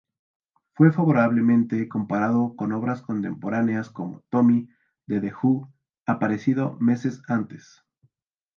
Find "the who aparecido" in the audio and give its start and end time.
5.21-6.75